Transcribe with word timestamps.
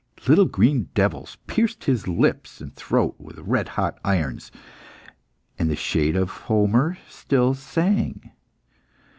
Little 0.27 0.45
green 0.45 0.89
devils 0.95 1.37
pierced 1.45 1.83
his 1.83 2.07
lips 2.07 2.59
and 2.59 2.73
throat 2.75 3.13
with 3.19 3.37
red 3.37 3.67
hot 3.77 3.99
irons. 4.03 4.51
And 5.59 5.69
the 5.69 5.75
shade 5.75 6.15
of 6.15 6.31
Homer 6.49 6.97
still 7.07 7.53
sang. 7.53 8.31